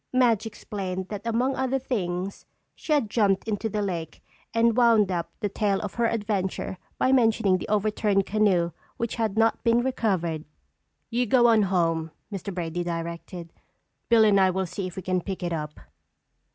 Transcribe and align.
Madge 0.11 0.47
explained 0.47 1.09
that 1.09 1.21
among 1.27 1.55
other 1.55 1.77
things 1.77 2.47
she 2.73 2.91
had 2.91 3.07
jumped 3.07 3.47
into 3.47 3.69
the 3.69 3.83
lake 3.83 4.23
and 4.51 4.75
wound 4.75 5.11
up 5.11 5.29
the 5.41 5.47
tale 5.47 5.79
of 5.81 5.93
her 5.93 6.07
adventure 6.07 6.79
by 6.97 7.11
mentioning 7.11 7.59
the 7.59 7.67
overturned 7.67 8.25
canoe 8.25 8.71
which 8.97 9.17
had 9.17 9.37
not 9.37 9.63
been 9.63 9.81
recovered. 9.83 10.43
"You 11.11 11.27
go 11.27 11.45
on 11.45 11.61
home," 11.61 12.09
Mr. 12.33 12.51
Brady 12.51 12.83
directed. 12.83 13.53
"Bill 14.09 14.23
and 14.25 14.39
I 14.39 14.49
will 14.49 14.65
see 14.65 14.87
if 14.87 14.95
we 14.95 15.03
can 15.03 15.21
pick 15.21 15.43
it 15.43 15.53
up." 15.53 15.79